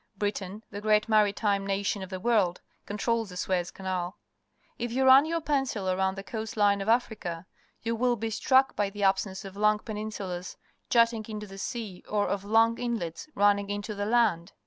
[0.17, 4.17] Britain, the great maritime nation of the world, controls the Suez Canal.
[4.79, 7.45] If you run your pencil around the coast Une of .Africa,
[7.83, 10.55] you will be struck by the absence of long peninsulas
[10.89, 14.53] jutting into the sea or of long inlets run ning into the land.